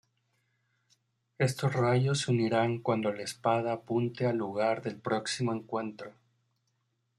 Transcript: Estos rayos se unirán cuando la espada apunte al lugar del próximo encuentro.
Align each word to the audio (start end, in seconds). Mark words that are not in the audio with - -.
Estos 1.37 1.73
rayos 1.73 2.21
se 2.21 2.31
unirán 2.31 2.79
cuando 2.79 3.13
la 3.13 3.21
espada 3.21 3.71
apunte 3.71 4.25
al 4.25 4.35
lugar 4.35 4.81
del 4.81 4.99
próximo 4.99 5.53
encuentro. 5.53 6.13